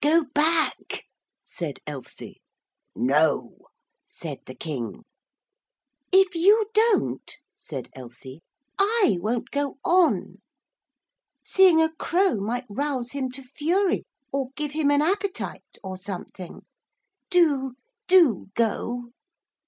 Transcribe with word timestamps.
'Go 0.00 0.24
back!' 0.34 1.04
said 1.44 1.78
Elsie. 1.86 2.40
'No,' 2.96 3.68
said 4.04 4.40
the 4.46 4.54
King. 4.56 5.04
'If 6.10 6.34
you 6.34 6.66
don't,' 6.74 7.38
said 7.54 7.88
Elsie, 7.92 8.42
'I 8.80 9.18
won't 9.20 9.52
go 9.52 9.78
on. 9.84 10.42
Seeing 11.44 11.80
a 11.80 11.92
crow 11.94 12.34
might 12.40 12.66
rouse 12.68 13.12
him 13.12 13.30
to 13.30 13.44
fury, 13.44 14.02
or 14.32 14.50
give 14.56 14.72
him 14.72 14.90
an 14.90 15.02
appetite, 15.02 15.78
or 15.84 15.96
something. 15.96 16.62
Do 17.30 17.74
do 18.08 18.50
go!' 18.56 19.12